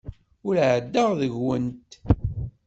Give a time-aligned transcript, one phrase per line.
[0.47, 1.91] Ur ɛeddaɣ deg-went.